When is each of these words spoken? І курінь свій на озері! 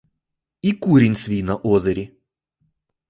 І 0.61 0.71
курінь 0.73 1.15
свій 1.15 1.43
на 1.43 1.55
озері! 1.55 2.11